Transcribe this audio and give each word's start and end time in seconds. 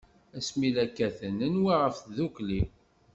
Ass 0.39 0.47
mi 0.57 0.69
la 0.75 0.85
katen, 0.97 1.33
nenwa 1.41 1.73
ɣef 1.83 1.95
tdukli. 1.99 2.61